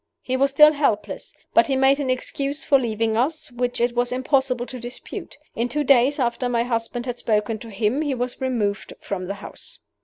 [0.23, 1.31] He was still helpless.
[1.53, 5.37] But he made an excuse for leaving us which it was impossible to dispute.
[5.55, 9.35] In two days after my husband had spoken to him he was removed from the
[9.35, 9.77] house.